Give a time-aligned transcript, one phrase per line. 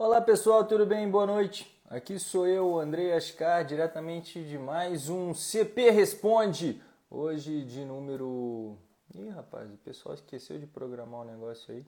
[0.00, 1.10] Olá pessoal, tudo bem?
[1.10, 1.76] Boa noite.
[1.90, 6.80] Aqui sou eu, André Ascar, diretamente de mais um CP Responde.
[7.10, 8.78] Hoje de número.
[9.12, 11.84] Ih, rapaz, o pessoal esqueceu de programar o um negócio aí.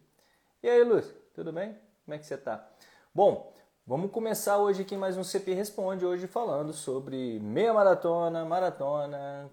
[0.61, 1.79] E aí, Lúcio, tudo bem?
[2.05, 2.69] Como é que você tá?
[3.15, 3.55] Bom,
[3.87, 9.49] vamos começar hoje aqui mais um CP Responde, hoje falando sobre meia maratona, maratona,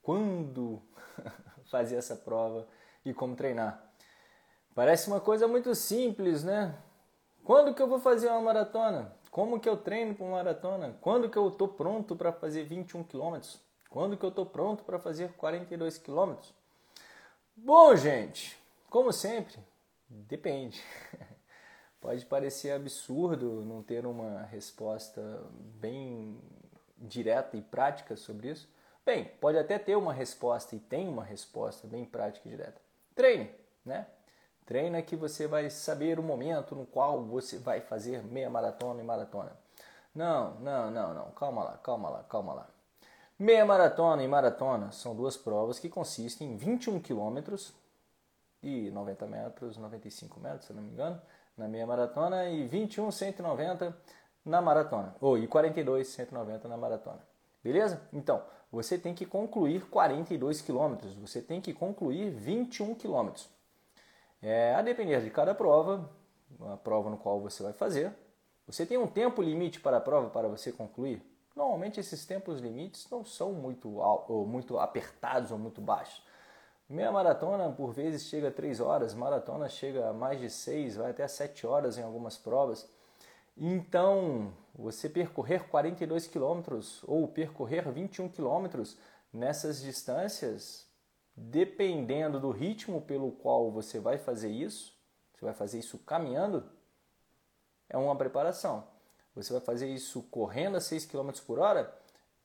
[0.00, 0.80] quando
[1.68, 2.68] fazer essa prova
[3.04, 3.84] e como treinar.
[4.76, 6.72] Parece uma coisa muito simples, né?
[7.44, 9.14] Quando que eu vou fazer uma maratona?
[9.30, 10.96] Como que eu treino para uma maratona?
[11.00, 13.60] Quando que eu estou pronto para fazer 21 quilômetros?
[13.88, 16.54] Quando que eu estou pronto para fazer 42 quilômetros?
[17.56, 18.56] Bom, gente,
[18.88, 19.58] como sempre,
[20.08, 20.82] depende.
[22.00, 25.20] Pode parecer absurdo não ter uma resposta
[25.52, 26.40] bem
[26.96, 28.68] direta e prática sobre isso.
[29.04, 32.80] Bem, pode até ter uma resposta e tem uma resposta bem prática e direta.
[33.14, 33.50] Treine,
[33.84, 34.06] né?
[34.70, 39.04] Treina que você vai saber o momento no qual você vai fazer meia maratona e
[39.04, 39.50] maratona.
[40.14, 41.24] Não, não, não, não.
[41.32, 42.68] Calma lá, calma lá, calma lá.
[43.36, 47.74] Meia maratona e maratona são duas provas que consistem em 21 quilômetros
[48.62, 51.20] e 90 metros, 95 metros, se não me engano,
[51.56, 53.96] na meia maratona e 21, 190
[54.44, 55.16] na maratona.
[55.20, 57.18] Ou e 42, 190 na maratona.
[57.60, 58.00] Beleza?
[58.12, 63.50] Então, você tem que concluir 42 quilômetros, você tem que concluir 21 quilômetros.
[64.42, 66.10] É, a depender de cada prova,
[66.72, 68.12] a prova no qual você vai fazer,
[68.66, 71.22] você tem um tempo limite para a prova para você concluir?
[71.54, 76.22] Normalmente esses tempos limites não são muito, ou muito apertados ou muito baixos.
[76.88, 81.10] Meia maratona por vezes chega a 3 horas, maratona chega a mais de 6, vai
[81.10, 82.88] até 7 horas em algumas provas.
[83.56, 88.96] Então, você percorrer 42 quilômetros ou percorrer 21 quilômetros
[89.32, 90.89] nessas distâncias
[91.48, 94.94] dependendo do ritmo pelo qual você vai fazer isso,
[95.34, 96.64] você vai fazer isso caminhando,
[97.88, 98.84] é uma preparação.
[99.34, 101.96] Você vai fazer isso correndo a 6 km por hora,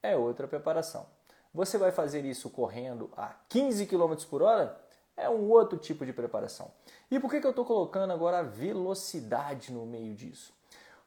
[0.01, 1.05] é outra preparação.
[1.53, 4.79] Você vai fazer isso correndo a 15 km por hora,
[5.17, 6.71] é um outro tipo de preparação.
[7.09, 10.53] E por que, que eu estou colocando agora a velocidade no meio disso?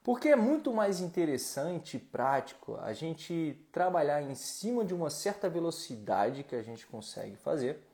[0.03, 5.51] Porque é muito mais interessante e prático a gente trabalhar em cima de uma certa
[5.51, 7.88] velocidade que a gente consegue fazer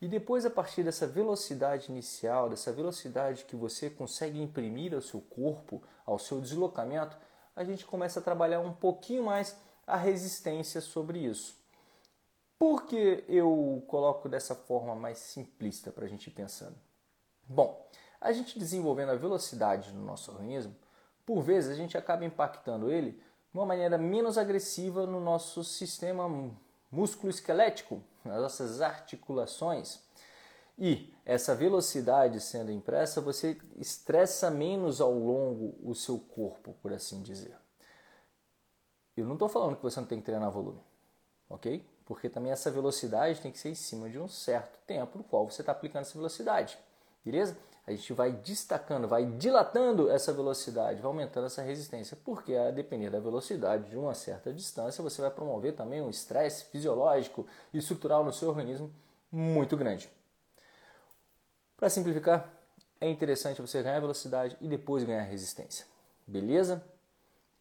[0.00, 5.20] e depois, a partir dessa velocidade inicial, dessa velocidade que você consegue imprimir ao seu
[5.20, 7.16] corpo, ao seu deslocamento,
[7.54, 9.56] a gente começa a trabalhar um pouquinho mais
[9.86, 11.58] a resistência sobre isso.
[12.58, 16.76] Por que eu coloco dessa forma mais simplista para a gente pensando?
[17.46, 17.86] Bom,
[18.20, 20.74] a gente desenvolvendo a velocidade no nosso organismo,
[21.26, 26.28] por vezes a gente acaba impactando ele de uma maneira menos agressiva no nosso sistema
[26.90, 30.00] músculo esquelético, nas nossas articulações.
[30.78, 37.22] E essa velocidade sendo impressa, você estressa menos ao longo o seu corpo, por assim
[37.22, 37.56] dizer.
[39.16, 40.80] Eu não estou falando que você não tem que treinar volume,
[41.48, 41.86] ok?
[42.06, 45.48] Porque também essa velocidade tem que ser em cima de um certo tempo no qual
[45.48, 46.78] você está aplicando essa velocidade,
[47.22, 47.56] beleza?
[47.90, 53.10] A gente vai destacando, vai dilatando essa velocidade, vai aumentando essa resistência, porque a depender
[53.10, 58.24] da velocidade de uma certa distância, você vai promover também um estresse fisiológico e estrutural
[58.24, 58.92] no seu organismo
[59.30, 60.08] muito grande.
[61.76, 62.48] Para simplificar,
[63.00, 65.86] é interessante você ganhar velocidade e depois ganhar resistência.
[66.26, 66.84] Beleza?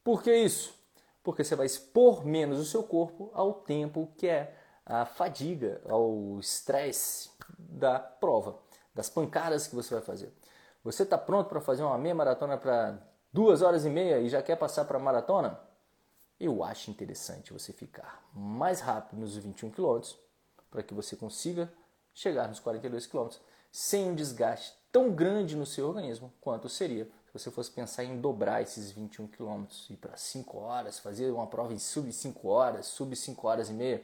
[0.03, 0.75] Por que isso?
[1.23, 6.39] Porque você vai expor menos o seu corpo ao tempo que é a fadiga, ao
[6.39, 8.68] estresse da prova
[8.99, 10.29] das pancadas que você vai fazer.
[10.83, 13.01] Você está pronto para fazer uma meia maratona para
[13.31, 15.57] duas horas e meia e já quer passar para a maratona?
[16.37, 20.01] Eu acho interessante você ficar mais rápido nos 21 km
[20.69, 21.71] para que você consiga
[22.13, 23.29] chegar nos 42 km
[23.71, 28.19] sem um desgaste tão grande no seu organismo quanto seria se você fosse pensar em
[28.19, 32.87] dobrar esses 21 km, ir para 5 horas, fazer uma prova em sub 5 horas,
[32.87, 34.03] sub 5 horas e meia.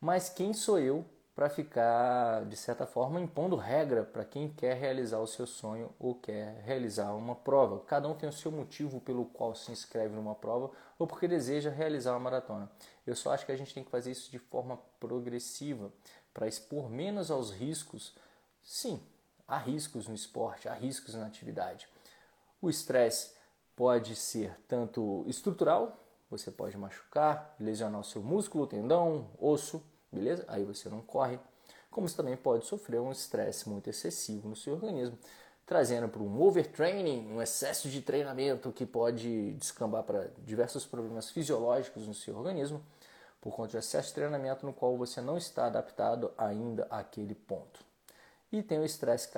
[0.00, 1.04] Mas quem sou eu
[1.36, 6.14] para ficar, de certa forma, impondo regra para quem quer realizar o seu sonho ou
[6.14, 7.80] quer realizar uma prova.
[7.80, 11.68] Cada um tem o seu motivo pelo qual se inscreve numa prova ou porque deseja
[11.68, 12.70] realizar uma maratona.
[13.06, 15.92] Eu só acho que a gente tem que fazer isso de forma progressiva
[16.32, 18.14] para expor menos aos riscos.
[18.62, 18.98] Sim,
[19.46, 21.86] há riscos no esporte, há riscos na atividade.
[22.62, 23.32] O estresse
[23.76, 29.84] pode ser tanto estrutural, você pode machucar, lesionar o seu músculo, tendão, osso
[30.16, 30.44] beleza?
[30.48, 31.38] Aí você não corre.
[31.90, 35.18] Como você também pode sofrer um estresse muito excessivo no seu organismo,
[35.64, 42.06] trazendo para um overtraining, um excesso de treinamento que pode descambar para diversos problemas fisiológicos
[42.06, 42.82] no seu organismo,
[43.40, 47.84] por conta de excesso de treinamento no qual você não está adaptado ainda àquele ponto.
[48.52, 49.28] E tem o estresse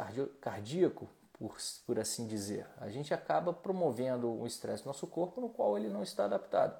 [0.41, 1.09] cardíaco,
[1.39, 2.67] por, por assim dizer.
[2.79, 6.79] A gente acaba promovendo um estresse no nosso corpo no qual ele não está adaptado.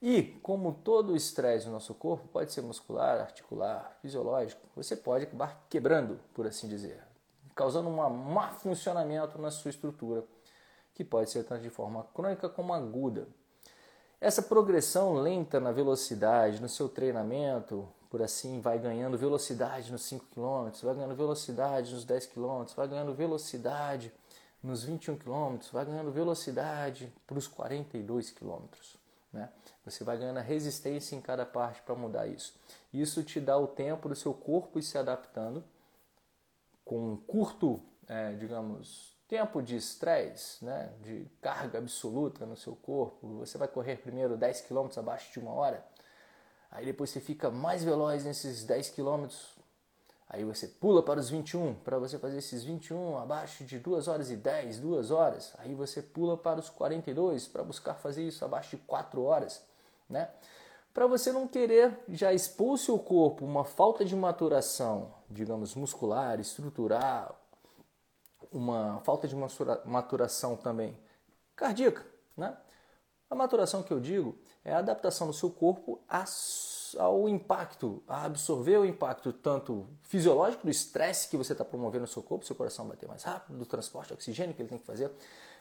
[0.00, 5.66] E, como todo estresse no nosso corpo, pode ser muscular, articular, fisiológico, você pode acabar
[5.68, 7.02] quebrando, por assim dizer,
[7.54, 10.24] causando um má funcionamento na sua estrutura,
[10.94, 13.26] que pode ser tanto de forma crônica como aguda.
[14.20, 20.26] Essa progressão lenta na velocidade, no seu treinamento, por assim, vai ganhando velocidade nos 5
[20.26, 24.12] km, vai ganhando velocidade nos 10 km, vai ganhando velocidade
[24.62, 28.62] nos 21 km, vai ganhando velocidade para os 42 km.
[29.34, 29.50] Né?
[29.84, 32.54] Você vai ganhando resistência em cada parte para mudar isso.
[32.92, 35.62] Isso te dá o tempo do seu corpo ir se adaptando
[36.84, 43.38] com um curto, é, digamos, tempo de estresse, né, de carga absoluta no seu corpo.
[43.38, 45.84] Você vai correr primeiro 10 km abaixo de uma hora
[46.74, 49.28] Aí depois você fica mais veloz nesses 10 km.
[50.34, 54.32] Aí você pula para os 21, para você fazer esses 21 abaixo de 2 horas
[54.32, 55.54] e 10, 2 horas.
[55.58, 59.64] Aí você pula para os 42 para buscar fazer isso abaixo de 4 horas,
[60.10, 60.28] né?
[60.92, 66.40] Para você não querer já expor o seu corpo uma falta de maturação, digamos, muscular,
[66.40, 67.40] estrutural,
[68.50, 69.36] uma falta de
[69.84, 70.98] maturação também
[71.54, 72.04] cardíaca,
[72.36, 72.56] né?
[73.30, 76.00] A maturação que eu digo é a adaptação do seu corpo
[76.96, 82.06] ao impacto, a absorver o impacto tanto fisiológico do estresse que você está promovendo no
[82.06, 84.86] seu corpo, seu coração bater mais rápido, do transporte de oxigênio que ele tem que
[84.86, 85.10] fazer,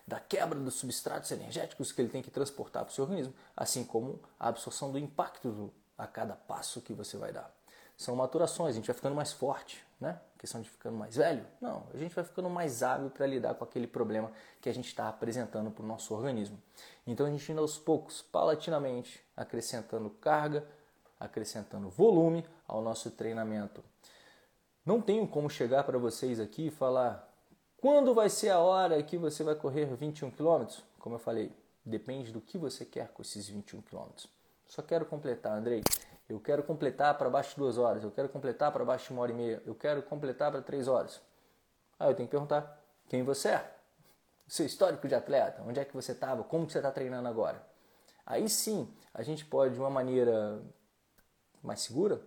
[0.07, 3.83] da quebra dos substratos energéticos que ele tem que transportar para o seu organismo, assim
[3.83, 7.53] como a absorção do impacto a cada passo que você vai dar.
[7.95, 10.19] São maturações, a gente vai ficando mais forte, né?
[10.43, 11.45] questão de ficando mais velho?
[11.61, 14.87] Não, a gente vai ficando mais hábil para lidar com aquele problema que a gente
[14.87, 16.61] está apresentando para o nosso organismo.
[17.07, 20.67] Então a gente aos poucos, paulatinamente, acrescentando carga,
[21.23, 23.83] acrescentando volume ao nosso treinamento.
[24.85, 27.29] Não tenho como chegar para vocês aqui e falar
[27.77, 30.65] quando vai ser a hora que você vai correr 21 km.
[30.99, 31.51] Como eu falei,
[31.85, 34.09] depende do que você quer com esses 21 km.
[34.67, 35.83] Só quero completar, Andrei.
[36.27, 38.03] Eu quero completar para baixo de duas horas.
[38.03, 39.63] Eu quero completar para baixo de uma hora e meia.
[39.65, 41.21] Eu quero completar para três horas.
[41.99, 43.75] Aí eu tenho que perguntar quem você é.
[44.47, 45.61] Seu histórico de atleta.
[45.65, 46.43] Onde é que você estava?
[46.43, 47.61] Como que você está treinando agora?
[48.25, 50.61] Aí sim, a gente pode, de uma maneira
[51.63, 52.21] mais segura,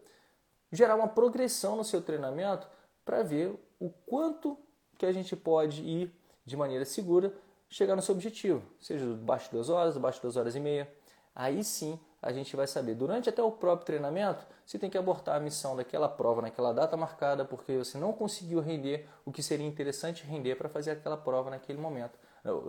[0.72, 2.68] gerar uma progressão no seu treinamento
[3.04, 4.58] para ver o quanto
[4.98, 6.12] que a gente pode ir
[6.44, 7.32] de maneira segura
[7.68, 10.90] chegar no seu objetivo, seja baixo de duas horas, baixo de duas horas e meia.
[11.34, 15.36] Aí sim a gente vai saber durante até o próprio treinamento se tem que abortar
[15.36, 19.66] a missão daquela prova naquela data marcada porque você não conseguiu render o que seria
[19.66, 22.18] interessante render para fazer aquela prova naquele momento,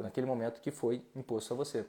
[0.04, 1.86] naquele momento que foi imposto a você.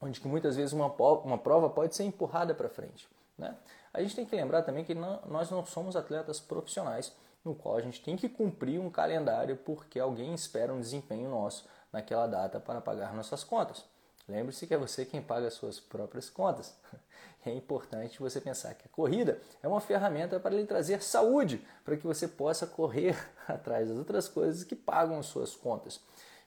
[0.00, 3.08] Onde que muitas vezes uma, uma prova pode ser empurrada para frente.
[3.38, 3.54] Né?
[3.92, 7.12] A gente tem que lembrar também que não, nós não somos atletas profissionais,
[7.44, 11.66] no qual a gente tem que cumprir um calendário porque alguém espera um desempenho nosso
[11.92, 13.84] naquela data para pagar nossas contas.
[14.28, 16.74] Lembre-se que é você quem paga as suas próprias contas.
[17.42, 21.96] É importante você pensar que a corrida é uma ferramenta para lhe trazer saúde, para
[21.96, 23.16] que você possa correr
[23.48, 26.02] atrás das outras coisas que pagam as suas contas.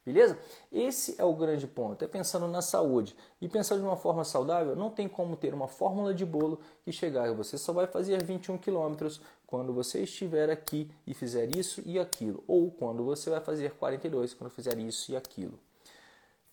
[0.06, 0.38] Beleza?
[0.72, 3.16] Esse é o grande ponto, é pensando na saúde.
[3.40, 6.92] E pensando de uma forma saudável, não tem como ter uma fórmula de bolo que
[6.92, 11.98] chegar, você só vai fazer 21 quilômetros quando você estiver aqui e fizer isso e
[11.98, 15.58] aquilo, ou quando você vai fazer 42 quando fizer isso e aquilo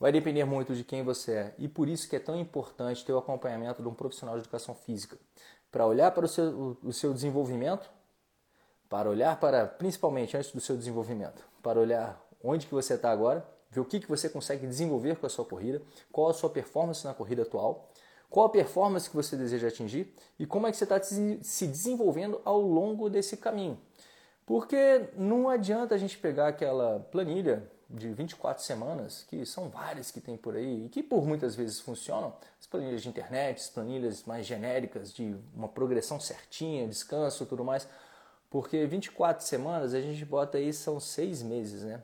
[0.00, 1.55] vai depender muito de quem você é.
[1.58, 4.74] E por isso que é tão importante ter o acompanhamento de um profissional de educação
[4.74, 5.19] física.
[5.70, 7.89] Para olhar para o seu, o seu desenvolvimento,
[8.89, 13.47] para olhar para, principalmente antes do seu desenvolvimento, para olhar onde que você está agora,
[13.70, 15.81] ver o que, que você consegue desenvolver com a sua corrida,
[16.11, 17.89] qual a sua performance na corrida atual,
[18.29, 22.41] qual a performance que você deseja atingir e como é que você está se desenvolvendo
[22.44, 23.79] ao longo desse caminho.
[24.47, 30.20] Porque não adianta a gente pegar aquela planilha de 24 semanas, que são várias que
[30.20, 34.25] tem por aí e que por muitas vezes funcionam, as planilhas de internet, as planilhas
[34.25, 37.89] mais genéricas de uma progressão certinha, descanso tudo mais,
[38.49, 42.01] porque 24 semanas a gente bota aí são seis meses, né?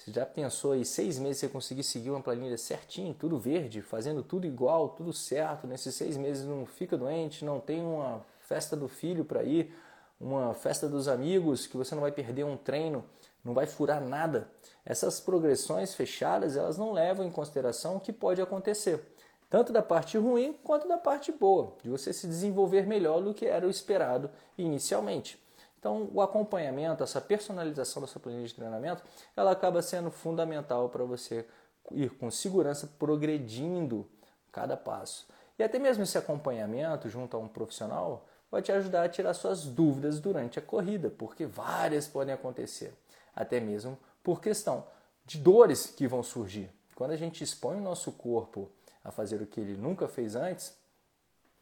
[0.00, 4.22] Você já pensou aí seis meses você conseguir seguir uma planilha certinho, tudo verde, fazendo
[4.22, 8.88] tudo igual, tudo certo, nesses seis meses não fica doente, não tem uma festa do
[8.88, 9.74] filho para ir,
[10.18, 13.04] uma festa dos amigos que você não vai perder um treino
[13.44, 14.50] não vai furar nada.
[14.86, 19.14] Essas progressões fechadas, elas não levam em consideração o que pode acontecer,
[19.50, 23.44] tanto da parte ruim quanto da parte boa, de você se desenvolver melhor do que
[23.44, 25.38] era o esperado inicialmente.
[25.80, 29.02] Então, o acompanhamento, essa personalização da sua planilha de treinamento,
[29.34, 31.46] ela acaba sendo fundamental para você
[31.90, 34.06] ir com segurança progredindo
[34.52, 35.26] cada passo.
[35.58, 39.64] E até mesmo esse acompanhamento junto a um profissional vai te ajudar a tirar suas
[39.64, 42.92] dúvidas durante a corrida, porque várias podem acontecer
[43.34, 44.84] até mesmo por questão
[45.24, 46.70] de dores que vão surgir.
[46.94, 48.70] Quando a gente expõe o nosso corpo
[49.02, 50.76] a fazer o que ele nunca fez antes,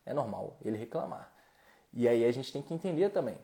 [0.05, 1.33] é normal ele reclamar.
[1.93, 3.39] E aí a gente tem que entender também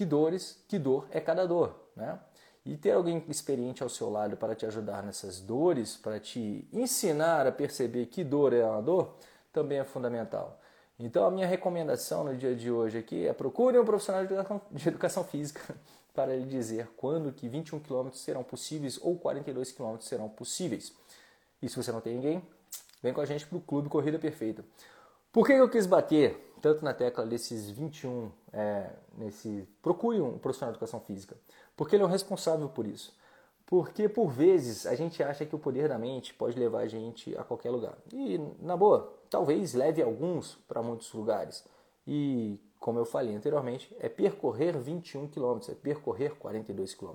[0.00, 2.18] que dores, que dor é cada dor, né?
[2.64, 7.46] E ter alguém experiente ao seu lado para te ajudar nessas dores, para te ensinar
[7.46, 9.14] a perceber que dor é uma dor,
[9.52, 10.58] também é fundamental.
[10.98, 14.24] Então a minha recomendação no dia de hoje aqui é procure um profissional
[14.70, 15.60] de educação física
[16.14, 20.94] para lhe dizer quando que 21 km serão possíveis ou 42 km serão possíveis.
[21.60, 22.42] E se você não tem ninguém,
[23.02, 24.64] vem com a gente para o Clube Corrida Perfeita.
[25.30, 30.72] Por que eu quis bater tanto na tecla desses 21, é, nesse procure um profissional
[30.72, 31.36] de educação física?
[31.76, 33.18] Porque ele é o responsável por isso.
[33.66, 37.36] Porque por vezes a gente acha que o poder da mente pode levar a gente
[37.36, 37.96] a qualquer lugar.
[38.12, 41.64] E na boa, talvez leve alguns para muitos lugares.
[42.06, 47.14] E como eu falei anteriormente, é percorrer 21 km, é percorrer 42 km.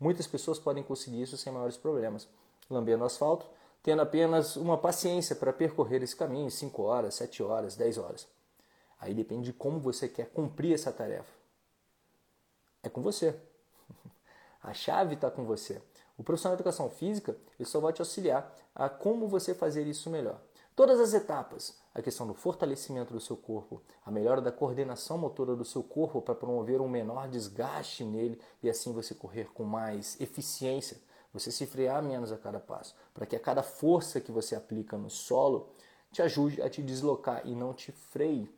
[0.00, 2.28] Muitas pessoas podem conseguir isso sem maiores problemas,
[2.68, 3.46] lambendo asfalto,
[3.86, 8.26] tendo apenas uma paciência para percorrer esse caminho 5 horas, 7 horas, 10 horas.
[8.98, 11.30] Aí depende de como você quer cumprir essa tarefa.
[12.82, 13.38] É com você.
[14.60, 15.80] A chave está com você.
[16.18, 20.10] O profissional de educação física ele só vai te auxiliar a como você fazer isso
[20.10, 20.40] melhor.
[20.74, 25.54] Todas as etapas, a questão do fortalecimento do seu corpo, a melhora da coordenação motora
[25.54, 30.20] do seu corpo para promover um menor desgaste nele e assim você correr com mais
[30.20, 31.00] eficiência,
[31.38, 34.96] você se frear menos a cada passo, para que a cada força que você aplica
[34.96, 35.70] no solo
[36.12, 38.50] te ajude a te deslocar e não te freie.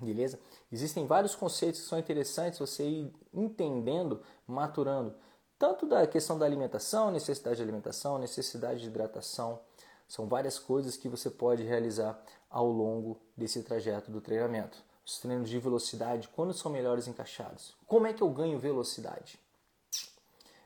[0.00, 0.38] Beleza?
[0.70, 5.14] Existem vários conceitos que são interessantes você ir entendendo, maturando
[5.58, 9.58] tanto da questão da alimentação, necessidade de alimentação, necessidade de hidratação.
[10.06, 14.84] São várias coisas que você pode realizar ao longo desse trajeto do treinamento.
[15.04, 17.74] Os treinos de velocidade, quando são melhores encaixados?
[17.86, 19.38] Como é que eu ganho velocidade?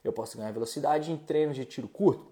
[0.02, 2.30] Eu posso ganhar velocidade em treinos de tiro curto,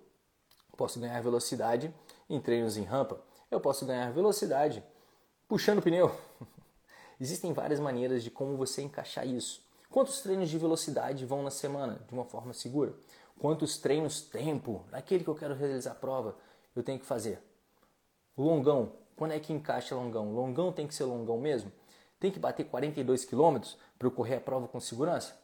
[0.77, 1.93] posso ganhar velocidade
[2.31, 3.21] em treinos em rampa,
[3.51, 4.83] eu posso ganhar velocidade
[5.49, 6.15] puxando pneu.
[7.21, 9.67] Existem várias maneiras de como você encaixar isso.
[9.91, 12.95] Quantos treinos de velocidade vão na semana de uma forma segura?
[13.39, 16.37] Quantos treinos tempo, naquele que eu quero realizar a prova,
[16.77, 17.43] eu tenho que fazer?
[18.37, 20.33] Longão, quando é que encaixa longão?
[20.33, 21.73] Longão tem que ser longão mesmo?
[22.21, 23.59] Tem que bater 42 km
[23.99, 25.37] para eu correr a prova com segurança?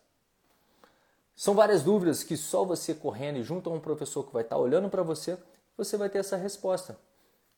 [1.36, 4.56] São várias dúvidas que só você correndo e junto a um professor que vai estar
[4.56, 5.36] olhando para você,
[5.76, 6.96] você vai ter essa resposta.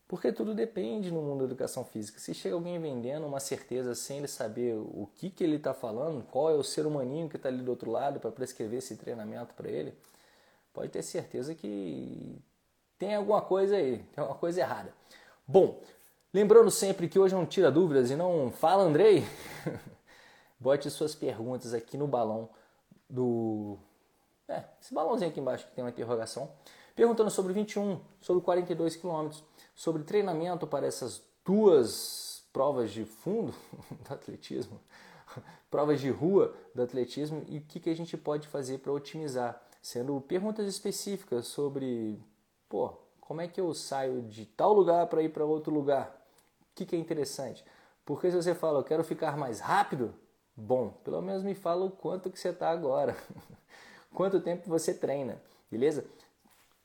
[0.09, 2.21] Porque tudo depende no mundo da educação física.
[2.21, 6.25] Se chega alguém vendendo uma certeza sem ele saber o que, que ele está falando,
[6.25, 9.53] qual é o ser humaninho que está ali do outro lado para prescrever esse treinamento
[9.55, 9.93] para ele,
[10.73, 12.41] pode ter certeza que
[12.97, 14.95] tem alguma coisa aí, tem alguma coisa errada.
[15.47, 15.83] Bom,
[16.33, 19.25] lembrando sempre que hoje é um tira dúvidas e não fala Andrei,
[20.59, 22.49] bote suas perguntas aqui no balão
[23.09, 23.79] do...
[24.49, 26.51] É, esse balãozinho aqui embaixo que tem uma interrogação,
[26.95, 29.43] perguntando sobre 21, sobre 42 quilômetros
[29.77, 33.55] sobre treinamento para essas duas provas de fundo
[34.09, 34.81] do atletismo,
[35.71, 39.63] provas de rua do atletismo e o que, que a gente pode fazer para otimizar,
[39.83, 42.19] sendo perguntas específicas sobre,
[42.69, 46.17] pô, como é que eu saio de tal lugar para ir para outro lugar?
[46.63, 47.65] O que, que é interessante?
[48.05, 50.15] Porque se você fala, eu quero ficar mais rápido,
[50.57, 53.17] bom, pelo menos me fala o quanto que você está agora,
[54.15, 56.05] quanto tempo você treina, beleza?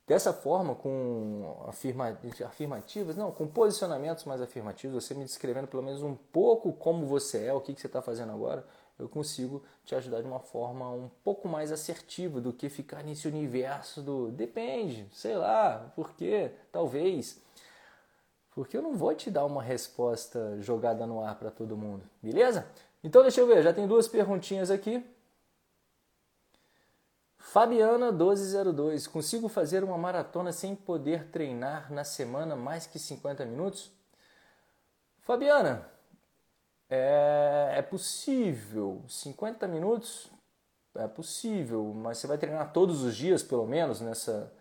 [0.08, 6.04] Dessa forma, com afirma, afirmativas, não, com posicionamentos mais afirmativos, você me descrevendo pelo menos
[6.04, 8.66] um pouco como você é, o que, que você está fazendo agora,
[9.00, 13.28] eu consigo te ajudar de uma forma um pouco mais assertiva do que ficar nesse
[13.28, 17.40] universo do depende, sei lá, por quê, talvez.
[18.54, 22.68] Porque eu não vou te dar uma resposta jogada no ar para todo mundo, beleza?
[23.04, 25.04] Então deixa eu ver, já tem duas perguntinhas aqui.
[27.38, 33.92] Fabiana 1202, consigo fazer uma maratona sem poder treinar na semana mais que 50 minutos?
[35.20, 35.86] Fabiana,
[36.90, 39.04] é, é possível.
[39.08, 40.30] 50 minutos
[40.96, 44.52] é possível, mas você vai treinar todos os dias, pelo menos, nessa,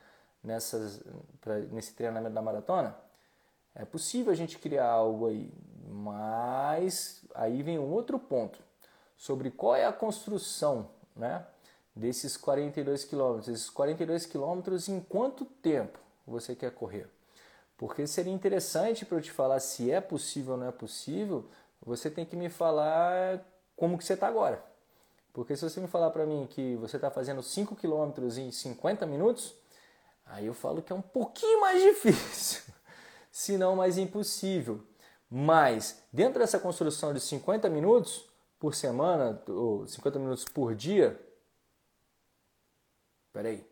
[0.43, 1.03] nessas,
[1.41, 2.97] pra, nesse treinamento da maratona?
[3.75, 5.53] É possível a gente criar algo aí,
[5.89, 8.59] mas aí vem um outro ponto
[9.17, 11.47] sobre qual é a construção, né?
[11.95, 13.49] desses 42 quilômetros.
[13.49, 17.09] Esses 42 quilômetros, em quanto tempo você quer correr?
[17.77, 21.49] Porque seria interessante para eu te falar se é possível ou não é possível,
[21.85, 23.41] você tem que me falar
[23.77, 24.63] como que você está agora.
[25.33, 29.07] Porque se você me falar para mim que você está fazendo 5 quilômetros em 50
[29.07, 29.55] minutos,
[30.27, 32.63] aí eu falo que é um pouquinho mais difícil,
[33.31, 34.83] se não mais impossível.
[35.29, 41.19] Mas dentro dessa construção de 50 minutos por semana, ou 50 minutos por dia,
[43.33, 43.65] Peraí,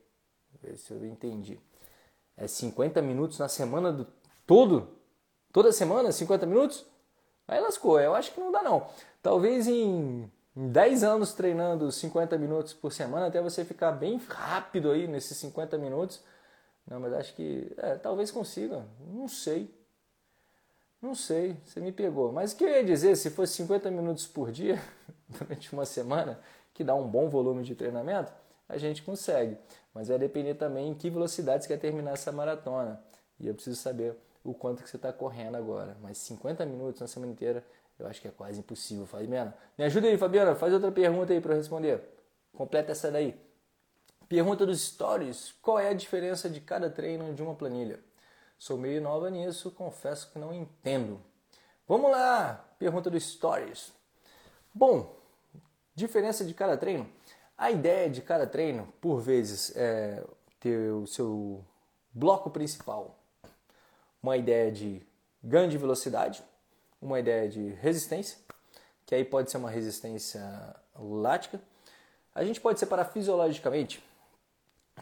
[0.63, 1.59] ver se eu entendi.
[2.37, 4.07] É 50 minutos na semana do
[4.47, 4.97] todo?
[5.53, 6.87] Toda semana 50 minutos?
[7.47, 8.89] Aí lascou, eu acho que não dá não.
[9.23, 15.09] Talvez em 10 anos treinando 50 minutos por semana, até você ficar bem rápido aí
[15.09, 16.23] nesses 50 minutos.
[16.89, 18.87] Não, mas acho que é, talvez consiga.
[19.13, 19.71] Não sei.
[21.01, 22.33] Não sei, você me pegou.
[22.33, 24.83] Mas o que eu ia dizer, se fosse 50 minutos por dia,
[25.29, 26.41] durante uma semana,
[26.75, 28.33] que dá um bom volume de treinamento,
[28.69, 29.57] a gente consegue.
[29.95, 33.01] Mas vai depender também em que velocidade você quer terminar essa maratona.
[33.39, 35.97] E eu preciso saber o quanto que você está correndo agora.
[36.03, 37.65] Mas 50 minutos na semana inteira,
[37.99, 39.07] eu acho que é quase impossível.
[39.07, 42.03] Fabiana, me ajuda aí, Fabiana, faz outra pergunta aí para responder.
[42.53, 43.39] Completa essa daí.
[44.29, 47.99] Pergunta dos stories: qual é a diferença de cada treino de uma planilha?
[48.59, 51.19] Sou meio nova nisso, confesso que não entendo.
[51.87, 53.91] Vamos lá, pergunta dos stories.
[54.75, 55.17] Bom,
[55.95, 57.09] diferença de cada treino.
[57.57, 60.23] A ideia de cada treino, por vezes, é
[60.61, 61.65] ter o seu
[62.13, 63.19] bloco principal,
[64.23, 65.03] uma ideia de
[65.43, 66.45] ganho de velocidade,
[67.01, 68.37] uma ideia de resistência,
[69.07, 70.43] que aí pode ser uma resistência
[70.95, 71.59] lática.
[72.35, 74.03] A gente pode separar fisiologicamente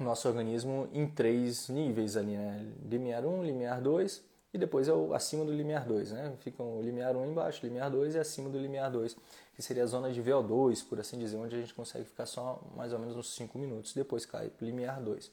[0.04, 2.66] nosso organismo em três níveis ali, né?
[2.84, 4.22] Limiar 1, limiar 2
[4.52, 6.32] e depois é o acima do limiar 2, né?
[6.40, 9.16] Fica o limiar 1 embaixo, limiar 2 e acima do limiar 2,
[9.54, 12.60] que seria a zona de VO2, por assim dizer, onde a gente consegue ficar só
[12.76, 15.30] mais ou menos uns 5 minutos, depois cai para o limiar 2.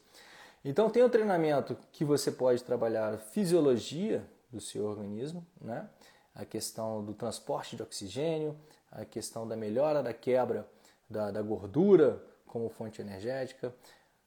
[0.64, 5.88] Então tem o treinamento que você pode trabalhar fisiologia do seu organismo, né?
[6.34, 8.56] a questão do transporte de oxigênio,
[8.90, 10.66] a questão da melhora da quebra
[11.08, 13.74] da, da gordura como fonte energética,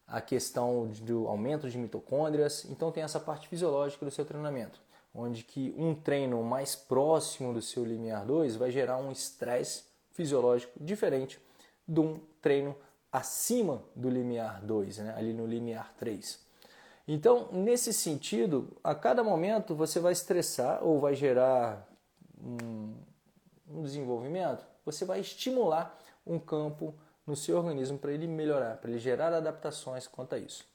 [0.08, 2.66] a questão do aumento de mitocôndrias.
[2.70, 4.80] Então tem essa parte fisiológica do seu treinamento,
[5.14, 10.74] onde que um treino mais próximo do seu limiar 2 vai gerar um estresse fisiológico
[10.80, 11.40] diferente
[11.88, 12.76] de um treino
[13.12, 15.14] acima do limiar 2, né?
[15.18, 16.40] ali no limiar 3.
[17.08, 21.88] Então, nesse sentido, a cada momento você vai estressar ou vai gerar
[22.42, 22.94] um,
[23.70, 26.94] um desenvolvimento, você vai estimular um campo
[27.28, 30.66] no seu organismo para ele melhorar, para ele gerar adaptações quanto a isso.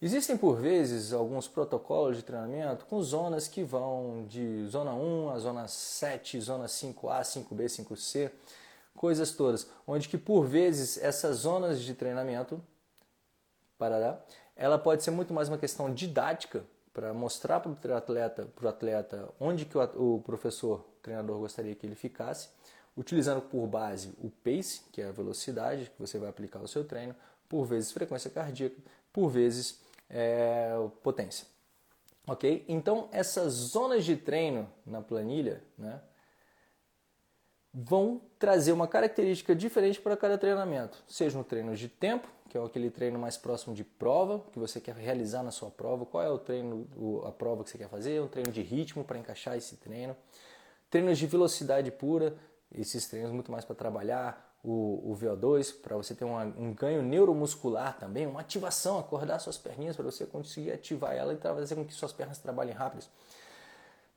[0.00, 5.38] Existem por vezes alguns protocolos de treinamento com zonas que vão de zona 1 a
[5.38, 8.30] zona 7, zona 5A, 5B, 5C,
[8.94, 12.62] coisas todas, onde que por vezes essas zonas de treinamento
[13.76, 14.20] parará,
[14.56, 18.68] ela pode ser muito mais uma questão didática para mostrar para o atleta, para o
[18.68, 22.48] atleta onde que o, professor, treinador gostaria que ele ficasse,
[22.98, 26.84] utilizando por base o pace, que é a velocidade que você vai aplicar ao seu
[26.84, 27.14] treino,
[27.48, 28.76] por vezes frequência cardíaca,
[29.12, 29.80] por vezes
[30.10, 31.46] é, potência.
[32.26, 32.64] Ok?
[32.68, 36.00] Então essas zonas de treino na planilha, né,
[37.72, 42.64] vão trazer uma característica diferente para cada treinamento, seja no treino de tempo, que é
[42.64, 46.30] aquele treino mais próximo de prova, que você quer realizar na sua prova, qual é
[46.30, 46.88] o treino,
[47.26, 50.16] a prova que você quer fazer, um treino de ritmo para encaixar esse treino,
[50.90, 52.34] treinos de velocidade pura,
[52.72, 57.02] esses treinos muito mais para trabalhar o, o VO2, para você ter uma, um ganho
[57.02, 61.84] neuromuscular também, uma ativação, acordar suas perninhas para você conseguir ativar ela e fazer com
[61.84, 63.06] que suas pernas trabalhem rápido.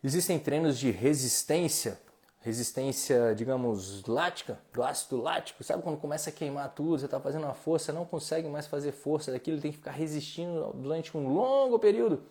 [0.03, 1.99] Existem treinos de resistência,
[2.39, 5.63] resistência, digamos, lática, do ácido lático.
[5.63, 8.91] Sabe quando começa a queimar tudo, você está fazendo uma força, não consegue mais fazer
[8.91, 12.23] força daquilo, tem que ficar resistindo durante um longo período.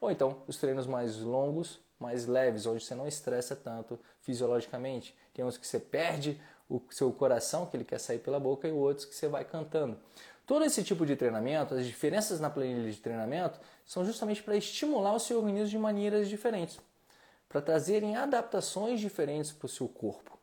[0.00, 5.16] Ou então, os treinos mais longos, mais leves, onde você não estressa tanto fisiologicamente.
[5.34, 8.72] Tem uns que você perde o seu coração, que ele quer sair pela boca, e
[8.72, 9.98] outros que você vai cantando.
[10.46, 15.14] Todo esse tipo de treinamento, as diferenças na planilha de treinamento, são justamente para estimular
[15.14, 16.78] o seu organismo de maneiras diferentes
[17.48, 20.38] para trazerem adaptações diferentes para o seu corpo.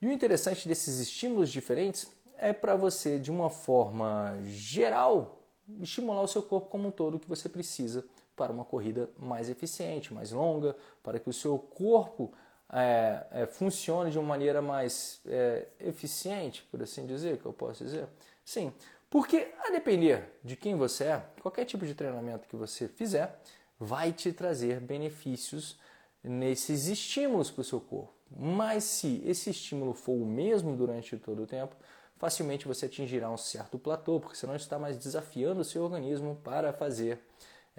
[0.00, 5.42] E o interessante desses estímulos diferentes é para você, de uma forma geral,
[5.80, 8.04] estimular o seu corpo como um todo que você precisa
[8.38, 12.32] para uma corrida mais eficiente, mais longa, para que o seu corpo
[12.72, 17.84] é, é, funcione de uma maneira mais é, eficiente, por assim dizer, que eu posso
[17.84, 18.06] dizer?
[18.44, 18.72] Sim,
[19.10, 23.40] porque a depender de quem você é, qualquer tipo de treinamento que você fizer
[23.78, 25.78] vai te trazer benefícios
[26.22, 28.12] nesses estímulos para o seu corpo.
[28.30, 31.74] Mas se esse estímulo for o mesmo durante todo o tempo,
[32.18, 36.36] facilmente você atingirá um certo platô, porque você não está mais desafiando o seu organismo
[36.44, 37.20] para fazer,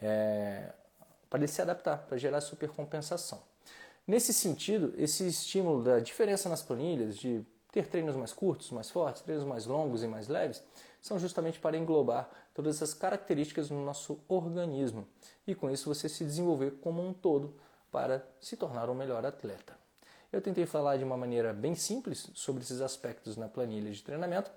[0.02, 0.72] é,
[1.30, 3.42] para ele se adaptar, para gerar supercompensação.
[4.08, 9.22] Nesse sentido, esse estímulo da diferença nas planilhas, de ter treinos mais curtos, mais fortes,
[9.22, 10.64] treinos mais longos e mais leves,
[11.02, 15.08] são justamente para englobar todas essas características no nosso organismo
[15.46, 17.54] e com isso você se desenvolver como um todo
[17.92, 19.78] para se tornar um melhor atleta.
[20.32, 24.52] Eu tentei falar de uma maneira bem simples sobre esses aspectos na planilha de treinamento,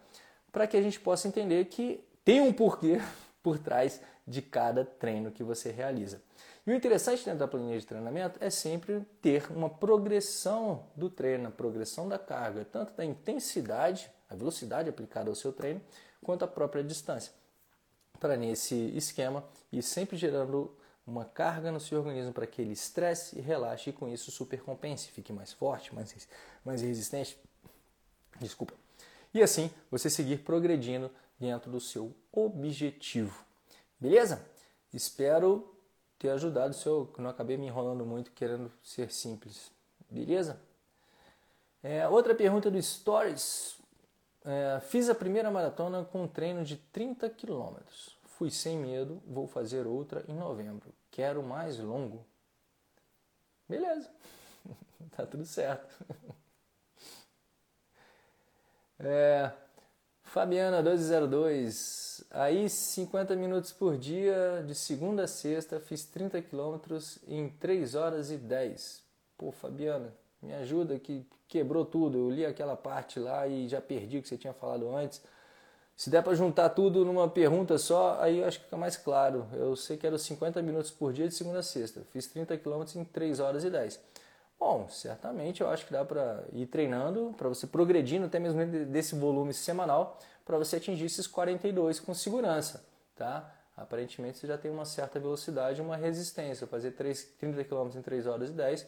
[0.51, 3.01] para que a gente possa entender que tem um porquê
[3.43, 6.23] por trás de cada treino que você realiza.
[6.67, 11.49] E o interessante dentro da planilha de treinamento é sempre ter uma progressão do treino,
[11.49, 15.81] a progressão da carga, tanto da intensidade, a velocidade aplicada ao seu treino,
[16.23, 17.33] quanto a própria distância.
[18.21, 20.73] Para nesse esquema e sempre gerando
[21.05, 25.09] uma carga no seu organismo para que ele estresse e relaxe e com isso supercompense,
[25.09, 26.29] fique mais forte, mais,
[26.65, 27.37] mais resistente.
[28.39, 28.75] Desculpa.
[29.35, 31.11] E assim você seguir progredindo
[31.43, 33.45] dentro do seu objetivo.
[33.99, 34.47] Beleza?
[34.95, 35.77] Espero
[36.17, 39.73] ter ajudado se eu não acabei me enrolando muito querendo ser simples.
[40.09, 40.61] Beleza?
[41.83, 43.77] É, outra pergunta do Stories.
[44.45, 48.17] É, fiz a primeira maratona com um treino de 30 quilômetros.
[48.39, 50.95] Fui sem medo, vou fazer outra em novembro.
[51.11, 52.25] Quero mais longo.
[53.69, 54.09] Beleza,
[55.17, 55.93] tá tudo certo.
[59.05, 59.51] É,
[60.33, 62.25] Fabiana 1202.
[62.31, 68.31] Aí 50 minutos por dia, de segunda a sexta, fiz 30 quilômetros em 3 horas
[68.31, 69.03] e 10.
[69.37, 72.17] Pô, Fabiana, me ajuda que quebrou tudo.
[72.17, 75.21] Eu li aquela parte lá e já perdi o que você tinha falado antes.
[75.95, 79.47] Se der para juntar tudo numa pergunta só, aí eu acho que fica mais claro.
[79.53, 82.07] Eu sei que era 50 minutos por dia de segunda a sexta.
[82.11, 84.01] Fiz 30 km em 3 horas e 10.
[84.65, 89.17] Bom, certamente eu acho que dá para ir treinando, para você progredindo até mesmo desse
[89.17, 93.53] volume semanal, para você atingir esses 42 com segurança, tá?
[93.77, 96.65] Aparentemente você já tem uma certa velocidade, uma resistência.
[96.69, 98.87] Fazer 3, 30 km em 3 horas e 10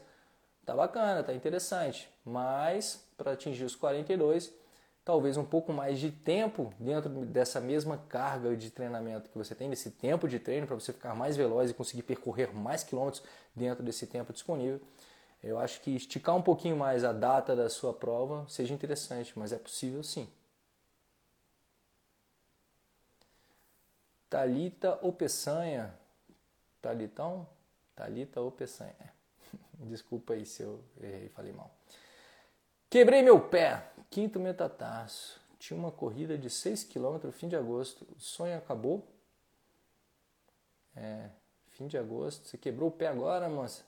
[0.64, 2.08] tá bacana, tá interessante.
[2.24, 4.54] Mas para atingir os 42,
[5.04, 9.68] talvez um pouco mais de tempo dentro dessa mesma carga de treinamento que você tem,
[9.68, 13.24] desse tempo de treino, para você ficar mais veloz e conseguir percorrer mais quilômetros
[13.56, 14.80] dentro desse tempo disponível.
[15.44, 19.52] Eu acho que esticar um pouquinho mais a data da sua prova seja interessante, mas
[19.52, 20.26] é possível sim.
[24.30, 25.94] Talita ou Peçanha?
[26.80, 27.46] Talitão?
[27.94, 29.12] Talita ou Peçanha?
[29.80, 31.70] Desculpa aí se eu errei, falei mal.
[32.88, 33.86] Quebrei meu pé.
[34.08, 35.38] Quinto metatarso.
[35.58, 38.06] Tinha uma corrida de 6 km fim de agosto.
[38.16, 39.06] O sonho acabou?
[40.96, 41.28] É,
[41.68, 42.48] fim de agosto.
[42.48, 43.84] Você quebrou o pé agora, moça?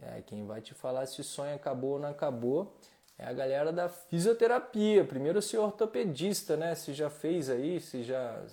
[0.00, 2.74] É, quem vai te falar se o sonho acabou ou não acabou
[3.16, 5.04] é a galera da fisioterapia.
[5.04, 6.74] Primeiro, senhor ortopedista, né?
[6.74, 8.44] Se já fez aí, se já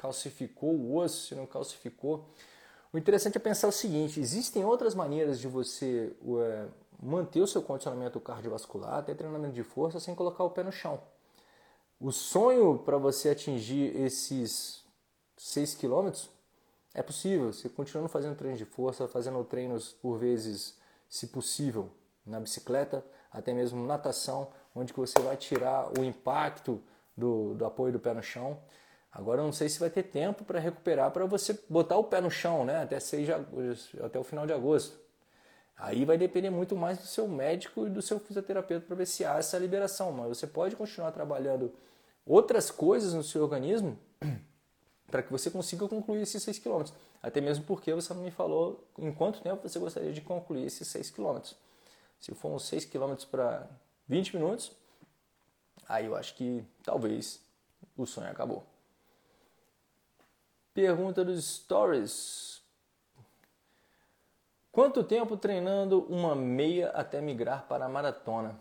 [0.00, 2.26] calcificou o osso, se não calcificou.
[2.92, 6.12] O interessante é pensar o seguinte: existem outras maneiras de você
[6.42, 6.66] é,
[7.00, 11.00] manter o seu condicionamento cardiovascular, até treinamento de força, sem colocar o pé no chão.
[12.00, 14.82] O sonho para você atingir esses
[15.36, 16.30] 6 quilômetros
[16.94, 17.52] é possível.
[17.52, 21.90] Você continuando fazendo treinos de força, fazendo treinos por vezes, se possível,
[22.26, 26.82] na bicicleta, até mesmo natação, onde você vai tirar o impacto
[27.16, 28.58] do, do apoio do pé no chão.
[29.12, 32.20] Agora eu não sei se vai ter tempo para recuperar para você botar o pé
[32.20, 32.82] no chão, né?
[32.82, 33.44] Até, seja,
[34.02, 34.98] até o final de agosto.
[35.76, 39.24] Aí vai depender muito mais do seu médico e do seu fisioterapeuta para ver se
[39.24, 40.12] há essa liberação.
[40.12, 41.72] Mas você pode continuar trabalhando
[42.24, 43.98] outras coisas no seu organismo
[45.10, 46.84] para que você consiga concluir esses 6 km.
[47.22, 50.86] Até mesmo porque você não me falou em quanto tempo você gostaria de concluir esses
[50.88, 51.40] 6 km.
[52.20, 53.68] Se for uns 6 km para
[54.06, 54.72] 20 minutos,
[55.88, 57.40] aí eu acho que talvez
[57.96, 58.64] o sonho acabou.
[60.72, 62.62] Pergunta dos stories.
[64.70, 68.58] Quanto tempo treinando uma meia até migrar para a maratona?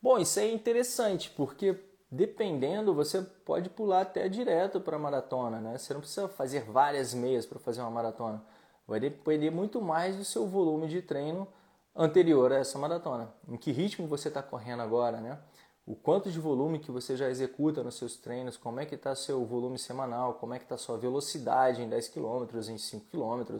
[0.00, 1.74] Bom, isso é interessante porque
[2.10, 5.78] dependendo você pode pular até direto para a maratona, né?
[5.78, 8.42] Você não precisa fazer várias meias para fazer uma maratona.
[8.86, 11.46] Vai depender muito mais do seu volume de treino
[11.94, 13.32] anterior a essa maratona.
[13.46, 15.38] Em que ritmo você está correndo agora, né?
[15.86, 19.14] O quanto de volume que você já executa nos seus treinos, como é que está
[19.14, 23.58] seu volume semanal, como é que está sua velocidade em 10 km, em 5 km,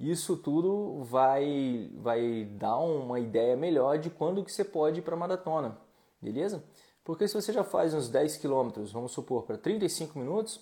[0.00, 5.14] isso tudo vai, vai dar uma ideia melhor de quando que você pode ir para
[5.14, 5.76] a maratona,
[6.22, 6.64] beleza?
[7.08, 10.60] Porque se você já faz uns 10 quilômetros, vamos supor, para 35 minutos,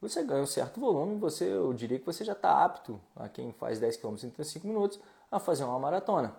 [0.00, 3.52] você ganha um certo volume, você, eu diria que você já está apto, a quem
[3.52, 4.98] faz 10 km em 35 minutos,
[5.30, 6.34] a fazer uma maratona,